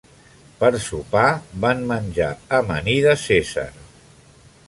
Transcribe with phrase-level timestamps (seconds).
[0.61, 1.25] Per sopar,
[1.65, 3.67] van menjar amanida cèsar.